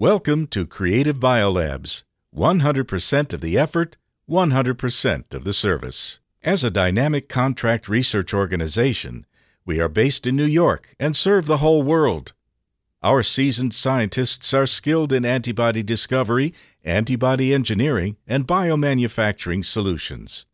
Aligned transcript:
Welcome 0.00 0.46
to 0.46 0.64
Creative 0.64 1.18
Biolabs 1.18 2.04
100% 2.34 3.32
of 3.34 3.42
the 3.42 3.58
effort, 3.58 3.98
100% 4.26 5.34
of 5.34 5.44
the 5.44 5.52
service. 5.52 6.20
As 6.42 6.64
a 6.64 6.70
dynamic 6.70 7.28
contract 7.28 7.86
research 7.86 8.32
organization, 8.32 9.26
we 9.66 9.78
are 9.78 9.90
based 9.90 10.26
in 10.26 10.36
New 10.36 10.46
York 10.46 10.96
and 10.98 11.14
serve 11.14 11.44
the 11.44 11.58
whole 11.58 11.82
world. 11.82 12.32
Our 13.02 13.22
seasoned 13.22 13.74
scientists 13.74 14.54
are 14.54 14.64
skilled 14.64 15.12
in 15.12 15.26
antibody 15.26 15.82
discovery, 15.82 16.54
antibody 16.82 17.52
engineering, 17.52 18.16
and 18.26 18.48
biomanufacturing 18.48 19.66
solutions. 19.66 20.46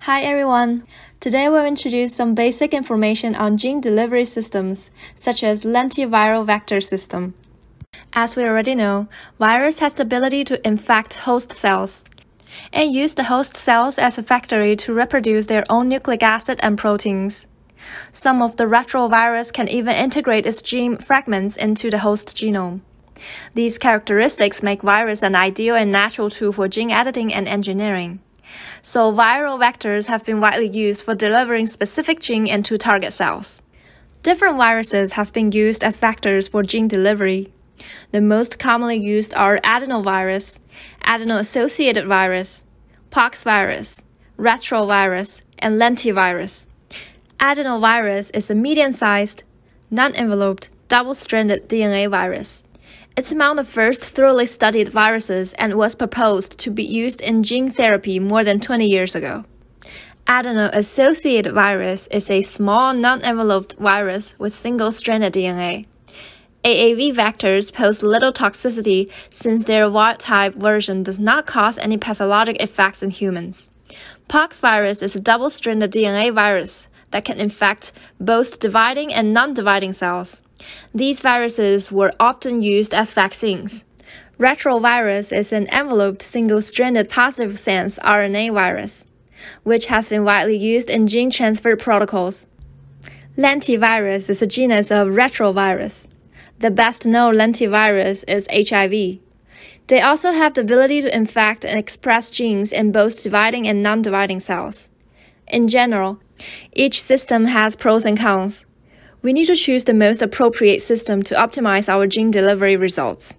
Hi 0.00 0.20
everyone! 0.20 0.86
Today 1.18 1.48
we'll 1.48 1.64
introduce 1.64 2.14
some 2.14 2.34
basic 2.34 2.74
information 2.74 3.34
on 3.36 3.56
gene 3.56 3.80
delivery 3.80 4.26
systems, 4.26 4.90
such 5.16 5.42
as 5.42 5.64
lentiviral 5.64 6.44
vector 6.44 6.82
system. 6.82 7.32
As 8.12 8.36
we 8.36 8.44
already 8.44 8.74
know, 8.74 9.08
virus 9.38 9.78
has 9.78 9.94
the 9.94 10.02
ability 10.02 10.44
to 10.44 10.66
infect 10.66 11.14
host 11.14 11.52
cells 11.52 12.04
and 12.72 12.92
use 12.92 13.14
the 13.14 13.24
host 13.24 13.56
cells 13.56 13.98
as 13.98 14.18
a 14.18 14.22
factory 14.22 14.76
to 14.76 14.92
reproduce 14.92 15.46
their 15.46 15.64
own 15.70 15.88
nucleic 15.88 16.22
acid 16.22 16.58
and 16.62 16.78
proteins. 16.78 17.46
Some 18.12 18.42
of 18.42 18.56
the 18.56 18.64
retrovirus 18.64 19.52
can 19.52 19.68
even 19.68 19.96
integrate 19.96 20.46
its 20.46 20.62
gene 20.62 20.96
fragments 20.96 21.56
into 21.56 21.90
the 21.90 21.98
host 21.98 22.36
genome. 22.36 22.80
These 23.54 23.78
characteristics 23.78 24.62
make 24.62 24.82
virus 24.82 25.22
an 25.22 25.34
ideal 25.34 25.76
and 25.76 25.92
natural 25.92 26.30
tool 26.30 26.52
for 26.52 26.68
gene 26.68 26.90
editing 26.90 27.32
and 27.32 27.48
engineering. 27.48 28.20
So 28.82 29.12
viral 29.12 29.58
vectors 29.58 30.06
have 30.06 30.24
been 30.24 30.40
widely 30.40 30.68
used 30.68 31.04
for 31.04 31.14
delivering 31.14 31.66
specific 31.66 32.20
gene 32.20 32.46
into 32.46 32.76
target 32.76 33.12
cells. 33.12 33.60
Different 34.22 34.56
viruses 34.56 35.12
have 35.12 35.32
been 35.32 35.52
used 35.52 35.82
as 35.82 35.98
vectors 35.98 36.50
for 36.50 36.62
gene 36.62 36.88
delivery. 36.88 37.52
The 38.10 38.20
most 38.20 38.58
commonly 38.58 38.98
used 38.98 39.34
are 39.34 39.58
adenovirus, 39.64 40.58
adeno-associated 41.04 42.06
virus, 42.06 42.64
pox 43.10 43.44
virus, 43.44 44.04
retrovirus, 44.38 45.42
and 45.58 45.80
lentivirus. 45.80 46.66
Adenovirus 47.40 48.30
is 48.34 48.50
a 48.50 48.54
medium-sized, 48.54 49.44
non-enveloped, 49.90 50.70
double-stranded 50.88 51.68
DNA 51.68 52.10
virus. 52.10 52.62
It's 53.16 53.32
among 53.32 53.56
the 53.56 53.64
first 53.64 54.02
thoroughly 54.02 54.46
studied 54.46 54.88
viruses 54.88 55.52
and 55.54 55.74
was 55.74 55.94
proposed 55.94 56.58
to 56.58 56.70
be 56.70 56.84
used 56.84 57.20
in 57.20 57.42
gene 57.42 57.70
therapy 57.70 58.18
more 58.18 58.42
than 58.42 58.60
20 58.60 58.86
years 58.86 59.14
ago. 59.14 59.44
Adeno-associated 60.26 61.52
virus 61.52 62.06
is 62.10 62.30
a 62.30 62.42
small 62.42 62.94
non-enveloped 62.94 63.76
virus 63.78 64.34
with 64.38 64.52
single-stranded 64.52 65.34
DNA. 65.34 65.86
AAV 66.64 67.12
vectors 67.12 67.72
pose 67.72 68.04
little 68.04 68.32
toxicity 68.32 69.10
since 69.30 69.64
their 69.64 69.90
wild-type 69.90 70.54
version 70.54 71.02
does 71.02 71.18
not 71.18 71.44
cause 71.44 71.76
any 71.76 71.96
pathologic 71.96 72.62
effects 72.62 73.02
in 73.02 73.10
humans. 73.10 73.70
Pox 74.28 74.60
virus 74.60 75.02
is 75.02 75.16
a 75.16 75.20
double-stranded 75.20 75.90
DNA 75.90 76.32
virus 76.32 76.88
that 77.10 77.24
can 77.24 77.38
infect 77.38 77.92
both 78.20 78.60
dividing 78.60 79.12
and 79.12 79.34
non-dividing 79.34 79.92
cells. 79.92 80.40
These 80.94 81.20
viruses 81.20 81.90
were 81.90 82.12
often 82.20 82.62
used 82.62 82.94
as 82.94 83.12
vaccines. 83.12 83.84
Retrovirus 84.38 85.36
is 85.36 85.52
an 85.52 85.66
enveloped 85.68 86.22
single-stranded 86.22 87.08
positive 87.08 87.58
sense 87.58 87.98
RNA 87.98 88.54
virus, 88.54 89.06
which 89.64 89.86
has 89.86 90.10
been 90.10 90.24
widely 90.24 90.56
used 90.56 90.90
in 90.90 91.08
gene 91.08 91.30
transfer 91.30 91.74
protocols. 91.76 92.46
Lentivirus 93.36 94.30
is 94.30 94.42
a 94.42 94.46
genus 94.46 94.92
of 94.92 95.08
retrovirus. 95.08 96.06
The 96.62 96.70
best 96.70 97.04
known 97.04 97.34
lentivirus 97.34 98.22
is 98.28 98.46
HIV. 98.48 99.18
They 99.88 100.00
also 100.00 100.30
have 100.30 100.54
the 100.54 100.60
ability 100.60 101.00
to 101.00 101.12
infect 101.12 101.64
and 101.64 101.76
express 101.76 102.30
genes 102.30 102.70
in 102.70 102.92
both 102.92 103.20
dividing 103.20 103.66
and 103.66 103.82
non-dividing 103.82 104.38
cells. 104.38 104.88
In 105.48 105.66
general, 105.66 106.20
each 106.72 107.02
system 107.02 107.46
has 107.46 107.74
pros 107.74 108.06
and 108.06 108.16
cons. 108.16 108.64
We 109.22 109.32
need 109.32 109.46
to 109.46 109.56
choose 109.56 109.82
the 109.82 109.92
most 109.92 110.22
appropriate 110.22 110.82
system 110.82 111.24
to 111.24 111.34
optimize 111.34 111.88
our 111.88 112.06
gene 112.06 112.30
delivery 112.30 112.76
results. 112.76 113.34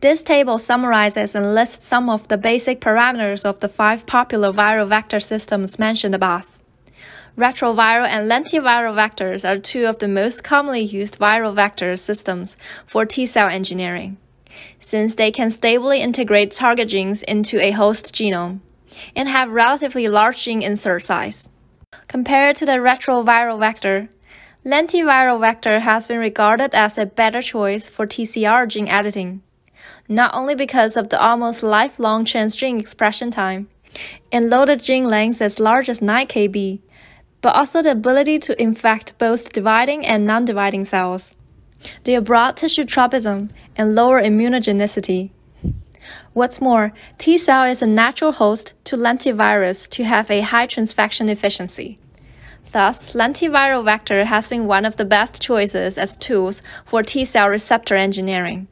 This 0.00 0.22
table 0.22 0.58
summarizes 0.60 1.34
and 1.34 1.56
lists 1.56 1.84
some 1.84 2.08
of 2.08 2.28
the 2.28 2.38
basic 2.38 2.80
parameters 2.80 3.44
of 3.44 3.58
the 3.58 3.68
five 3.68 4.06
popular 4.06 4.52
viral 4.52 4.88
vector 4.88 5.18
systems 5.18 5.80
mentioned 5.80 6.14
above. 6.14 6.51
Retroviral 7.36 8.06
and 8.06 8.30
lentiviral 8.30 8.94
vectors 8.94 9.48
are 9.48 9.58
two 9.58 9.86
of 9.86 9.98
the 9.98 10.08
most 10.08 10.44
commonly 10.44 10.82
used 10.82 11.18
viral 11.18 11.54
vector 11.54 11.96
systems 11.96 12.58
for 12.86 13.06
T-cell 13.06 13.48
engineering, 13.48 14.18
since 14.78 15.14
they 15.14 15.30
can 15.30 15.50
stably 15.50 16.02
integrate 16.02 16.50
target 16.50 16.88
genes 16.88 17.22
into 17.22 17.58
a 17.58 17.70
host 17.70 18.14
genome 18.14 18.60
and 19.16 19.30
have 19.30 19.50
relatively 19.50 20.08
large 20.08 20.44
gene 20.44 20.60
insert 20.60 21.02
size. 21.04 21.48
Compared 22.06 22.54
to 22.56 22.66
the 22.66 22.72
retroviral 22.72 23.58
vector, 23.58 24.10
lentiviral 24.62 25.40
vector 25.40 25.80
has 25.80 26.06
been 26.06 26.18
regarded 26.18 26.74
as 26.74 26.98
a 26.98 27.06
better 27.06 27.40
choice 27.40 27.88
for 27.88 28.06
TCR 28.06 28.68
gene 28.68 28.88
editing, 28.88 29.40
not 30.06 30.34
only 30.34 30.54
because 30.54 30.98
of 30.98 31.08
the 31.08 31.18
almost 31.18 31.62
lifelong 31.62 32.26
transgene 32.26 32.78
expression 32.78 33.30
time 33.30 33.68
and 34.30 34.50
loaded 34.50 34.82
gene 34.82 35.06
length 35.06 35.40
as 35.40 35.58
large 35.58 35.88
as 35.88 36.02
9 36.02 36.26
kb, 36.26 36.80
but 37.42 37.54
also 37.54 37.82
the 37.82 37.90
ability 37.90 38.38
to 38.38 38.62
infect 38.62 39.18
both 39.18 39.52
dividing 39.52 40.06
and 40.06 40.24
non-dividing 40.24 40.84
cells. 40.86 41.34
They 42.04 42.16
broad 42.18 42.56
tissue 42.56 42.84
tropism 42.84 43.50
and 43.76 43.94
lower 43.94 44.22
immunogenicity. 44.22 45.30
What's 46.32 46.60
more, 46.60 46.92
T 47.18 47.36
cell 47.36 47.64
is 47.64 47.82
a 47.82 47.86
natural 47.86 48.32
host 48.32 48.74
to 48.84 48.96
lentivirus 48.96 49.88
to 49.90 50.04
have 50.04 50.30
a 50.30 50.40
high 50.40 50.66
transfection 50.66 51.28
efficiency. 51.28 51.98
Thus, 52.70 53.12
lentiviral 53.12 53.84
vector 53.84 54.24
has 54.24 54.48
been 54.48 54.66
one 54.66 54.86
of 54.86 54.96
the 54.96 55.04
best 55.04 55.42
choices 55.42 55.98
as 55.98 56.16
tools 56.16 56.62
for 56.86 57.02
T 57.02 57.24
cell 57.24 57.48
receptor 57.48 57.96
engineering. 57.96 58.68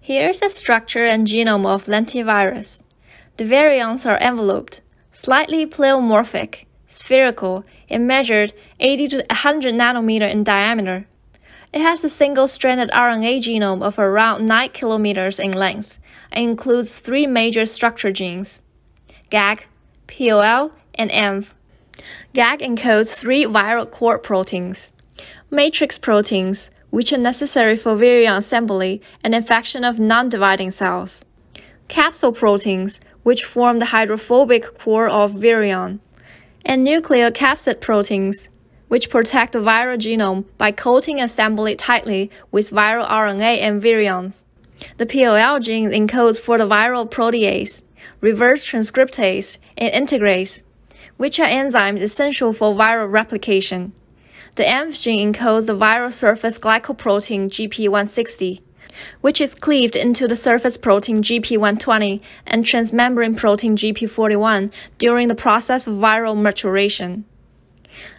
Here's 0.00 0.40
the 0.40 0.48
structure 0.48 1.04
and 1.04 1.26
genome 1.26 1.66
of 1.66 1.86
lentivirus. 1.86 2.80
The 3.38 3.44
variants 3.44 4.06
are 4.06 4.18
enveloped, 4.18 4.82
slightly 5.12 5.66
pleomorphic, 5.66 6.66
spherical, 6.90 7.64
and 7.88 8.06
measured 8.06 8.52
80 8.80 9.08
to 9.08 9.16
100 9.30 9.74
nanometer 9.74 10.30
in 10.30 10.44
diameter. 10.44 11.06
It 11.72 11.80
has 11.80 12.02
a 12.02 12.08
single-stranded 12.08 12.90
RNA 12.90 13.38
genome 13.38 13.82
of 13.82 13.98
around 13.98 14.44
9 14.44 14.70
kilometers 14.70 15.38
in 15.38 15.52
length 15.52 15.98
and 16.32 16.44
includes 16.44 16.98
three 16.98 17.26
major 17.26 17.64
structure 17.64 18.10
genes, 18.10 18.60
GAG, 19.30 19.66
POL, 20.08 20.72
and 20.96 21.10
ENV. 21.10 21.46
GAG 22.32 22.58
encodes 22.60 23.14
three 23.14 23.44
viral 23.44 23.88
core 23.88 24.18
proteins, 24.18 24.90
matrix 25.50 25.96
proteins, 25.98 26.70
which 26.90 27.12
are 27.12 27.18
necessary 27.18 27.76
for 27.76 27.94
virion 27.94 28.36
assembly 28.36 29.00
and 29.22 29.34
infection 29.34 29.84
of 29.84 30.00
non-dividing 30.00 30.72
cells, 30.72 31.24
capsule 31.86 32.32
proteins, 32.32 33.00
which 33.22 33.44
form 33.44 33.78
the 33.78 33.86
hydrophobic 33.86 34.78
core 34.78 35.08
of 35.08 35.34
virion, 35.34 36.00
and 36.64 36.82
nuclear 36.82 37.30
capsid 37.30 37.80
proteins, 37.80 38.48
which 38.88 39.10
protect 39.10 39.52
the 39.52 39.58
viral 39.58 39.96
genome 39.96 40.44
by 40.58 40.72
coating 40.72 41.20
and 41.20 41.30
assembling 41.30 41.76
tightly 41.76 42.30
with 42.50 42.70
viral 42.70 43.08
RNA 43.08 43.60
and 43.60 43.82
virions. 43.82 44.44
The 44.96 45.06
POL 45.06 45.60
gene 45.60 45.90
encodes 45.90 46.40
for 46.40 46.58
the 46.58 46.66
viral 46.66 47.08
protease, 47.10 47.82
reverse 48.20 48.66
transcriptase, 48.66 49.58
and 49.76 49.92
integrase, 49.92 50.62
which 51.16 51.38
are 51.38 51.46
enzymes 51.46 52.00
essential 52.00 52.52
for 52.52 52.74
viral 52.74 53.10
replication. 53.10 53.92
The 54.56 54.64
ENV 54.64 55.00
gene 55.00 55.32
encodes 55.32 55.66
the 55.66 55.76
viral 55.76 56.12
surface 56.12 56.58
glycoprotein 56.58 57.48
GP160, 57.48 58.60
which 59.20 59.40
is 59.40 59.54
cleaved 59.54 59.96
into 59.96 60.26
the 60.26 60.36
surface 60.36 60.76
protein 60.76 61.22
GP120 61.22 62.20
and 62.46 62.64
transmembrane 62.64 63.36
protein 63.36 63.76
GP41 63.76 64.72
during 64.98 65.28
the 65.28 65.34
process 65.34 65.86
of 65.86 65.94
viral 65.94 66.40
maturation. 66.40 67.24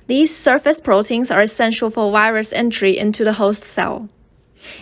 These 0.08 0.36
surface 0.36 0.80
proteins 0.80 1.32
are 1.32 1.42
essential 1.42 1.90
for 1.90 2.12
virus 2.12 2.52
entry 2.54 2.98
into 2.98 3.24
the 3.24 3.34
host 3.34 3.64
cell. 3.64 4.10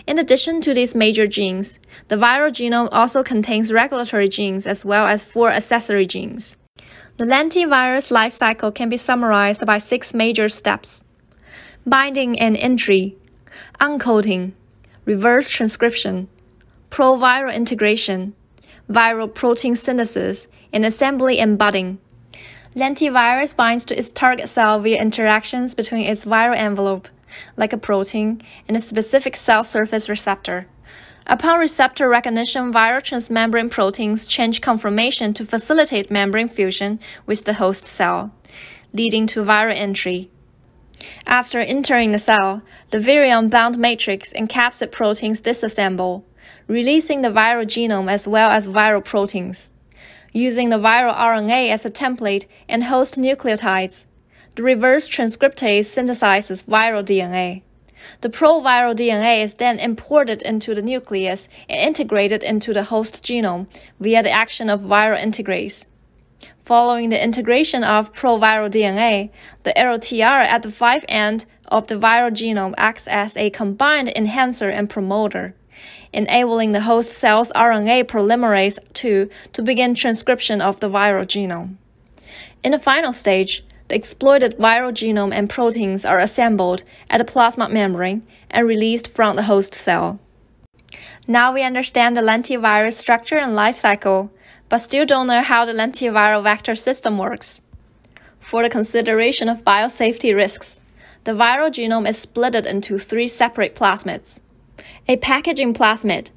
In 0.06 0.18
addition 0.18 0.60
to 0.62 0.74
these 0.74 0.94
major 0.94 1.26
genes, 1.26 1.78
the 2.08 2.16
viral 2.16 2.50
genome 2.50 2.88
also 2.92 3.22
contains 3.22 3.72
regulatory 3.72 4.28
genes 4.28 4.66
as 4.66 4.84
well 4.84 5.06
as 5.06 5.24
four 5.24 5.50
accessory 5.50 6.06
genes. 6.06 6.56
The 7.16 7.24
lentivirus 7.24 8.10
life 8.10 8.32
cycle 8.32 8.72
can 8.72 8.88
be 8.88 8.96
summarized 8.96 9.64
by 9.66 9.78
six 9.78 10.14
major 10.14 10.48
steps. 10.48 11.04
Binding 11.86 12.38
and 12.38 12.56
entry, 12.56 13.16
uncoating, 13.80 14.52
reverse 15.10 15.50
transcription, 15.50 16.28
proviral 16.90 17.54
integration, 17.54 18.34
viral 18.88 19.32
protein 19.32 19.74
synthesis, 19.74 20.48
and 20.72 20.84
assembly 20.86 21.38
and 21.38 21.58
budding. 21.58 21.98
Lentivirus 22.76 23.54
binds 23.54 23.84
to 23.84 23.98
its 23.98 24.12
target 24.12 24.48
cell 24.48 24.78
via 24.80 25.00
interactions 25.00 25.74
between 25.74 26.06
its 26.06 26.24
viral 26.24 26.56
envelope 26.56 27.08
like 27.56 27.72
a 27.72 27.78
protein, 27.78 28.40
and 28.68 28.76
a 28.76 28.80
specific 28.80 29.36
cell 29.36 29.64
surface 29.64 30.08
receptor. 30.08 30.66
Upon 31.26 31.58
receptor 31.58 32.08
recognition, 32.08 32.72
viral 32.72 33.00
transmembrane 33.00 33.70
proteins 33.70 34.26
change 34.26 34.60
conformation 34.60 35.32
to 35.34 35.44
facilitate 35.44 36.10
membrane 36.10 36.48
fusion 36.48 36.98
with 37.26 37.44
the 37.44 37.54
host 37.54 37.84
cell, 37.84 38.32
leading 38.92 39.26
to 39.28 39.44
viral 39.44 39.76
entry. 39.76 40.30
After 41.26 41.60
entering 41.60 42.12
the 42.12 42.18
cell, 42.18 42.62
the 42.90 42.98
virion-bound 42.98 43.78
matrix 43.78 44.32
and 44.32 44.48
capsid 44.48 44.90
proteins 44.90 45.40
disassemble, 45.40 46.24
releasing 46.66 47.22
the 47.22 47.28
viral 47.28 47.64
genome 47.64 48.10
as 48.10 48.26
well 48.28 48.50
as 48.50 48.68
viral 48.68 49.04
proteins. 49.04 49.70
Using 50.32 50.70
the 50.70 50.78
viral 50.78 51.16
RNA 51.16 51.70
as 51.70 51.84
a 51.84 51.90
template 51.90 52.46
and 52.68 52.84
host 52.84 53.16
nucleotides, 53.16 54.06
the 54.54 54.62
reverse 54.62 55.08
transcriptase 55.08 55.86
synthesizes 55.86 56.64
viral 56.64 57.04
DNA. 57.04 57.62
The 58.20 58.30
proviral 58.30 58.96
DNA 58.96 59.42
is 59.42 59.54
then 59.54 59.78
imported 59.78 60.42
into 60.42 60.74
the 60.74 60.82
nucleus 60.82 61.48
and 61.68 61.80
integrated 61.80 62.42
into 62.42 62.72
the 62.72 62.84
host 62.84 63.22
genome 63.22 63.66
via 63.98 64.22
the 64.22 64.30
action 64.30 64.70
of 64.70 64.80
viral 64.80 65.22
integrase. 65.22 65.86
Following 66.70 67.08
the 67.08 67.20
integration 67.20 67.82
of 67.82 68.12
proviral 68.12 68.70
DNA, 68.70 69.30
the 69.64 69.72
LTR 69.72 70.44
at 70.44 70.62
the 70.62 70.70
5' 70.70 71.04
end 71.08 71.44
of 71.66 71.88
the 71.88 71.96
viral 71.96 72.30
genome 72.30 72.74
acts 72.76 73.08
as 73.08 73.36
a 73.36 73.50
combined 73.50 74.08
enhancer 74.14 74.68
and 74.68 74.88
promoter, 74.88 75.56
enabling 76.12 76.70
the 76.70 76.82
host 76.82 77.16
cell's 77.16 77.50
RNA 77.56 78.04
polymerase 78.04 78.78
II 79.04 79.28
to 79.52 79.62
begin 79.62 79.96
transcription 79.96 80.60
of 80.60 80.78
the 80.78 80.88
viral 80.88 81.26
genome. 81.26 81.74
In 82.62 82.70
the 82.70 82.78
final 82.78 83.12
stage, 83.12 83.64
the 83.88 83.96
exploited 83.96 84.56
viral 84.56 84.92
genome 84.92 85.34
and 85.34 85.50
proteins 85.50 86.04
are 86.04 86.20
assembled 86.20 86.84
at 87.10 87.18
the 87.18 87.24
plasma 87.24 87.68
membrane 87.68 88.24
and 88.48 88.68
released 88.68 89.08
from 89.08 89.34
the 89.34 89.50
host 89.50 89.74
cell. 89.74 90.20
Now 91.26 91.52
we 91.52 91.64
understand 91.64 92.16
the 92.16 92.20
lentivirus 92.20 92.92
structure 92.92 93.38
and 93.38 93.56
life 93.56 93.74
cycle, 93.74 94.32
but 94.70 94.78
still 94.78 95.04
don't 95.04 95.26
know 95.26 95.42
how 95.42 95.66
the 95.66 95.72
lentiviral 95.72 96.42
vector 96.42 96.74
system 96.74 97.18
works. 97.18 97.60
For 98.38 98.62
the 98.62 98.70
consideration 98.70 99.50
of 99.50 99.64
biosafety 99.64 100.34
risks, 100.34 100.80
the 101.24 101.32
viral 101.32 101.70
genome 101.70 102.08
is 102.08 102.16
split 102.16 102.54
into 102.54 102.96
three 102.96 103.26
separate 103.26 103.74
plasmids. 103.74 104.38
A 105.06 105.18
packaging 105.18 105.74
plasmid, 105.74 106.30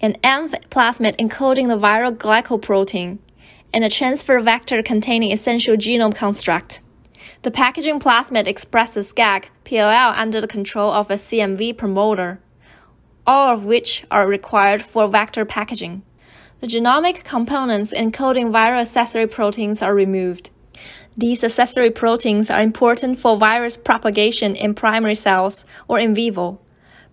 an 0.00 0.16
ENV 0.24 0.68
plasmid 0.68 1.16
encoding 1.16 1.68
the 1.68 1.78
viral 1.78 2.16
glycoprotein, 2.16 3.18
and 3.72 3.84
a 3.84 3.90
transfer 3.90 4.40
vector 4.40 4.82
containing 4.82 5.30
essential 5.30 5.76
genome 5.76 6.14
construct. 6.14 6.80
The 7.42 7.50
packaging 7.50 8.00
plasmid 8.00 8.46
expresses 8.46 9.12
GAG 9.12 9.50
PLL 9.64 10.16
under 10.16 10.40
the 10.40 10.48
control 10.48 10.92
of 10.92 11.10
a 11.10 11.14
CMV 11.14 11.76
promoter, 11.76 12.40
all 13.26 13.52
of 13.52 13.64
which 13.64 14.04
are 14.10 14.26
required 14.26 14.82
for 14.82 15.08
vector 15.08 15.44
packaging. 15.44 16.02
The 16.60 16.66
genomic 16.66 17.22
components 17.22 17.92
encoding 17.92 18.50
viral 18.50 18.80
accessory 18.80 19.26
proteins 19.26 19.82
are 19.82 19.94
removed. 19.94 20.50
These 21.14 21.44
accessory 21.44 21.90
proteins 21.90 22.48
are 22.48 22.62
important 22.62 23.18
for 23.18 23.36
virus 23.36 23.76
propagation 23.76 24.56
in 24.56 24.74
primary 24.74 25.14
cells 25.14 25.66
or 25.86 25.98
in 25.98 26.14
vivo, 26.14 26.58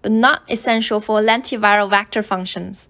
but 0.01 0.13
not 0.13 0.49
essential 0.49 1.01
for 1.01 1.21
lentiviral 1.21 1.89
vector 1.89 2.23
functions. 2.23 2.89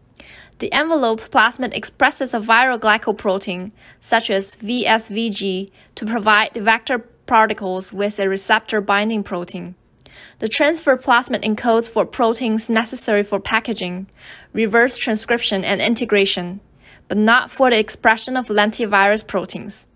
The 0.60 0.72
envelope 0.72 1.22
plasmid 1.22 1.74
expresses 1.74 2.36
a 2.36 2.40
viral 2.40 2.80
glycoprotein, 2.80 3.72
such 4.00 4.30
as 4.30 4.56
VSVG, 4.58 5.72
to 5.96 6.06
provide 6.06 6.54
the 6.54 6.62
vector 6.62 7.00
particles 7.00 7.92
with 7.92 8.20
a 8.20 8.30
receptor 8.30 8.80
binding 8.80 9.24
protein. 9.24 9.74
The 10.40 10.48
transfer 10.48 10.98
plasmid 10.98 11.44
encodes 11.44 11.90
for 11.90 12.06
proteins 12.06 12.70
necessary 12.70 13.24
for 13.24 13.40
packaging, 13.40 14.08
reverse 14.52 14.98
transcription, 14.98 15.64
and 15.64 15.82
integration, 15.82 16.60
but 17.08 17.18
not 17.18 17.52
for 17.52 17.70
the 17.70 17.80
expression 17.80 18.36
of 18.36 18.48
lentivirus 18.48 19.26
proteins. 19.26 19.88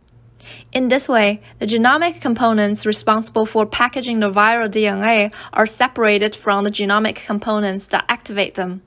In 0.71 0.87
this 0.87 1.09
way, 1.09 1.41
the 1.59 1.65
genomic 1.65 2.21
components 2.21 2.85
responsible 2.85 3.45
for 3.45 3.65
packaging 3.65 4.19
the 4.19 4.31
viral 4.31 4.69
DNA 4.69 5.33
are 5.53 5.65
separated 5.65 6.35
from 6.35 6.63
the 6.63 6.71
genomic 6.71 7.25
components 7.25 7.87
that 7.87 8.05
activate 8.07 8.55
them. 8.55 8.81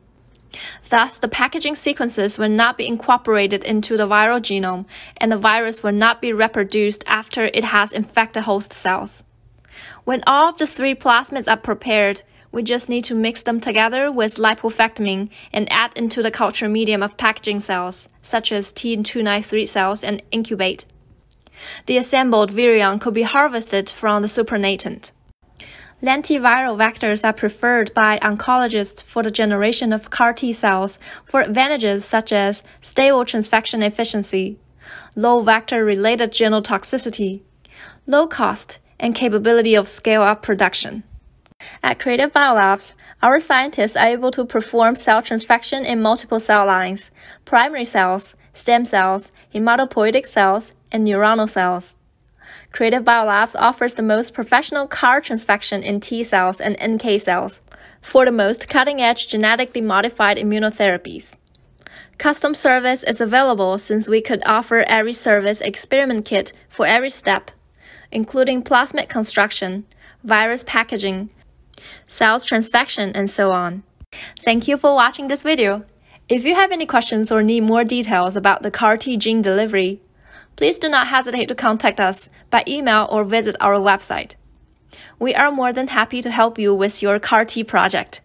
Thus, 0.88 1.18
the 1.18 1.28
packaging 1.28 1.76
sequences 1.76 2.38
will 2.38 2.48
not 2.48 2.76
be 2.76 2.86
incorporated 2.86 3.62
into 3.64 3.96
the 3.96 4.08
viral 4.08 4.40
genome, 4.40 4.86
and 5.16 5.30
the 5.30 5.38
virus 5.38 5.82
will 5.82 5.92
not 5.92 6.20
be 6.20 6.32
reproduced 6.32 7.04
after 7.06 7.44
it 7.44 7.64
has 7.64 7.92
infected 7.92 8.44
host 8.44 8.72
cells. 8.72 9.22
When 10.04 10.22
all 10.26 10.48
of 10.48 10.58
the 10.58 10.66
three 10.66 10.94
plasmids 10.94 11.50
are 11.50 11.56
prepared, 11.56 12.22
we 12.52 12.62
just 12.62 12.88
need 12.88 13.04
to 13.04 13.14
mix 13.14 13.42
them 13.42 13.60
together 13.60 14.10
with 14.10 14.36
lipofectamine 14.36 15.30
and 15.52 15.72
add 15.72 15.92
into 15.96 16.22
the 16.22 16.30
culture 16.30 16.68
medium 16.68 17.02
of 17.02 17.16
packaging 17.16 17.60
cells, 17.60 18.08
such 18.22 18.50
as 18.50 18.72
T293 18.72 19.68
cells, 19.68 20.02
and 20.02 20.22
incubate. 20.30 20.86
The 21.86 21.96
assembled 21.96 22.52
virion 22.52 23.00
could 23.00 23.14
be 23.14 23.22
harvested 23.22 23.90
from 23.90 24.22
the 24.22 24.28
supernatant. 24.28 25.12
Lentiviral 26.02 26.78
vectors 26.78 27.22
are 27.24 27.32
preferred 27.34 27.92
by 27.92 28.18
oncologists 28.20 29.02
for 29.02 29.22
the 29.22 29.30
generation 29.30 29.92
of 29.92 30.08
CAR 30.08 30.32
T 30.32 30.52
cells 30.54 30.98
for 31.26 31.42
advantages 31.42 32.06
such 32.06 32.32
as 32.32 32.62
stable 32.80 33.24
transfection 33.24 33.84
efficiency, 33.84 34.58
low 35.14 35.42
vector 35.42 35.84
related 35.84 36.32
genotoxicity, 36.32 37.42
low 38.06 38.26
cost, 38.26 38.78
and 39.00 39.14
capability 39.14 39.74
of 39.74 39.88
scale 39.88 40.22
up 40.22 40.42
production. 40.42 41.02
At 41.82 41.98
Creative 41.98 42.32
Biolabs, 42.32 42.94
our 43.22 43.40
scientists 43.40 43.96
are 43.96 44.06
able 44.06 44.30
to 44.30 44.46
perform 44.46 44.94
cell 44.94 45.20
transfection 45.20 45.84
in 45.84 46.00
multiple 46.00 46.40
cell 46.40 46.66
lines, 46.66 47.10
primary 47.44 47.84
cells, 47.84 48.34
stem 48.52 48.84
cells, 48.84 49.32
hematopoietic 49.54 50.26
cells, 50.26 50.74
and 50.92 51.06
neuronal 51.06 51.48
cells. 51.48 51.96
Creative 52.72 53.02
Biolabs 53.02 53.56
offers 53.58 53.94
the 53.94 54.02
most 54.02 54.32
professional 54.32 54.86
CAR 54.86 55.20
transfection 55.20 55.82
in 55.82 56.00
T 56.00 56.22
cells 56.22 56.60
and 56.60 56.76
NK 56.80 57.20
cells 57.20 57.60
for 58.00 58.24
the 58.24 58.32
most 58.32 58.68
cutting 58.68 59.00
edge 59.00 59.28
genetically 59.28 59.80
modified 59.80 60.36
immunotherapies. 60.36 61.36
Custom 62.18 62.54
service 62.54 63.02
is 63.02 63.20
available 63.20 63.78
since 63.78 64.08
we 64.08 64.20
could 64.20 64.42
offer 64.46 64.84
every 64.86 65.12
service 65.12 65.60
experiment 65.60 66.24
kit 66.24 66.52
for 66.68 66.86
every 66.86 67.10
step, 67.10 67.50
including 68.12 68.62
plasmid 68.62 69.08
construction, 69.08 69.86
virus 70.24 70.64
packaging, 70.66 71.30
cells 72.06 72.46
transfection, 72.46 73.12
and 73.14 73.30
so 73.30 73.52
on. 73.52 73.82
Thank 74.40 74.68
you 74.68 74.76
for 74.76 74.94
watching 74.94 75.28
this 75.28 75.42
video. 75.42 75.84
If 76.28 76.44
you 76.44 76.54
have 76.54 76.72
any 76.72 76.86
questions 76.86 77.32
or 77.32 77.42
need 77.42 77.62
more 77.62 77.84
details 77.84 78.36
about 78.36 78.62
the 78.62 78.70
CAR 78.70 78.96
T 78.96 79.16
gene 79.16 79.42
delivery, 79.42 80.00
please 80.56 80.78
do 80.78 80.88
not 80.88 81.08
hesitate 81.08 81.48
to 81.48 81.54
contact 81.54 82.00
us 82.00 82.28
by 82.50 82.64
email 82.68 83.08
or 83.10 83.24
visit 83.24 83.56
our 83.60 83.74
website. 83.74 84.36
We 85.18 85.34
are 85.34 85.50
more 85.50 85.72
than 85.72 85.88
happy 85.88 86.22
to 86.22 86.30
help 86.30 86.58
you 86.58 86.74
with 86.74 87.02
your 87.02 87.18
CAR 87.18 87.44
T 87.44 87.64
project. 87.64 88.20